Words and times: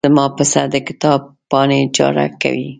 زما 0.07 0.25
پسه 0.37 0.61
د 0.73 0.75
کتاب 0.87 1.21
پاڼې 1.51 1.79
چاړه 1.95 2.25
کوي. 2.41 2.69